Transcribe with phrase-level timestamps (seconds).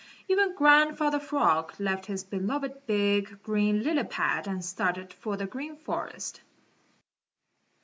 [0.27, 5.75] Even Grandfather Frog left his beloved big, green lily pad and started for the Green
[5.77, 6.41] Forest.